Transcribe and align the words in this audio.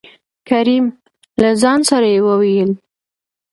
کريم: 0.49 0.85
له 1.41 1.49
ځان 1.61 1.79
سره 1.89 2.07
يې 2.13 2.19
ووېل: 2.27 2.71